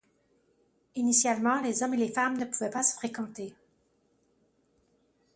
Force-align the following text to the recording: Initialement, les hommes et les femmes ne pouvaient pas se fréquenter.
Initialement, 0.95 1.61
les 1.61 1.83
hommes 1.83 1.93
et 1.93 1.97
les 1.97 2.11
femmes 2.11 2.35
ne 2.39 2.45
pouvaient 2.45 2.71
pas 2.71 2.81
se 2.81 2.95
fréquenter. 2.95 3.53